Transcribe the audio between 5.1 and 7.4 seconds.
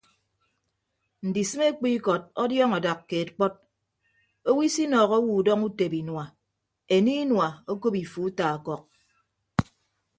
owo udọñọ utebe inua enie